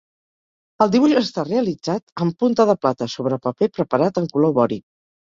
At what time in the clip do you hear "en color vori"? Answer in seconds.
4.23-4.79